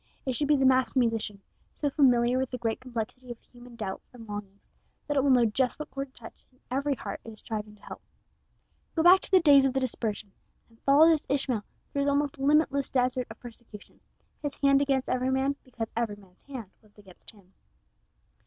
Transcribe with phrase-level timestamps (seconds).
[0.25, 1.43] It should be the master musician,
[1.75, 4.63] so familiar with the great complexity of human doubts and longings,
[5.05, 7.75] that it will know just what chord to touch in every heart it is striving
[7.75, 8.01] to help.
[8.95, 10.31] Go back to the days of the dispersion,
[10.69, 13.99] and follow this Ishmael through his almost limitless desert of persecution
[14.41, 17.53] his hand against every man because every man's hand was against him.